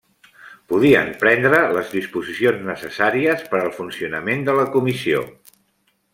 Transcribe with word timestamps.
Podien 0.71 1.11
prendre 1.23 1.59
les 1.75 1.91
disposicions 1.97 2.65
necessàries 2.71 3.45
per 3.53 3.61
al 3.61 3.71
funcionament 3.77 4.43
de 4.49 4.57
la 4.63 4.69
Comissió. 4.79 5.25